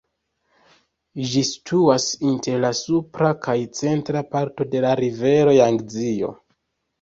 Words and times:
Ĝi 1.33 1.43
situas 1.49 2.07
inter 2.29 2.57
la 2.63 2.71
supra 2.79 3.29
kaj 3.45 3.55
centra 3.81 4.25
parto 4.33 4.69
de 4.73 4.83
la 4.87 4.95
rivero 5.03 5.55
Jangzio. 5.59 6.33